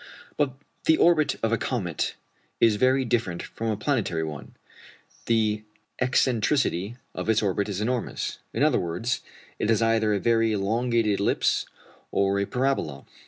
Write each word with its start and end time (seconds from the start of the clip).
But 0.35 0.53
the 0.85 0.97
orbit 0.97 1.35
of 1.43 1.51
a 1.51 1.59
comet 1.59 2.15
is 2.59 2.77
very 2.77 3.05
different 3.05 3.43
from 3.43 3.67
a 3.67 3.77
planetary 3.77 4.23
one. 4.23 4.55
The 5.27 5.61
excentricity 6.01 6.97
of 7.13 7.29
its 7.29 7.43
orbit 7.43 7.69
is 7.69 7.81
enormous 7.81 8.39
in 8.51 8.63
other 8.63 8.79
words, 8.79 9.21
it 9.59 9.69
is 9.69 9.79
either 9.83 10.11
a 10.15 10.19
very 10.19 10.53
elongated 10.53 11.19
ellipse 11.19 11.67
or 12.09 12.39
a 12.39 12.47
parabola. 12.47 13.05